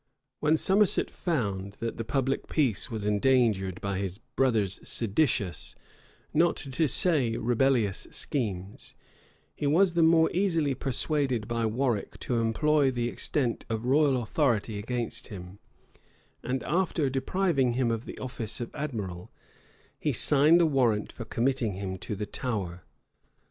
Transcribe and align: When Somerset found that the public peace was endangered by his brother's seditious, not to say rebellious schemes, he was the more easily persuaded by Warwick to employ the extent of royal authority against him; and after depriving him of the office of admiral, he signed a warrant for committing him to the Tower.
When 0.39 0.57
Somerset 0.57 1.11
found 1.11 1.73
that 1.73 1.97
the 1.97 2.03
public 2.03 2.47
peace 2.47 2.89
was 2.89 3.05
endangered 3.05 3.79
by 3.81 3.99
his 3.99 4.17
brother's 4.35 4.79
seditious, 4.81 5.75
not 6.33 6.55
to 6.55 6.87
say 6.87 7.37
rebellious 7.37 8.07
schemes, 8.09 8.95
he 9.55 9.67
was 9.67 9.93
the 9.93 10.01
more 10.01 10.31
easily 10.33 10.73
persuaded 10.73 11.47
by 11.47 11.67
Warwick 11.67 12.17
to 12.21 12.37
employ 12.37 12.89
the 12.89 13.09
extent 13.09 13.63
of 13.69 13.85
royal 13.85 14.19
authority 14.19 14.79
against 14.79 15.27
him; 15.27 15.59
and 16.41 16.63
after 16.63 17.07
depriving 17.07 17.73
him 17.73 17.91
of 17.91 18.05
the 18.05 18.17
office 18.17 18.59
of 18.59 18.73
admiral, 18.73 19.29
he 19.99 20.11
signed 20.11 20.61
a 20.61 20.65
warrant 20.65 21.11
for 21.11 21.25
committing 21.25 21.73
him 21.75 21.99
to 21.99 22.15
the 22.15 22.25
Tower. 22.25 22.85